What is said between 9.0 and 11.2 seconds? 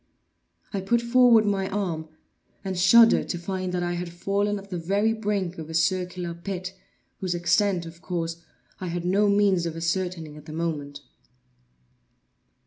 no means of ascertaining at the moment.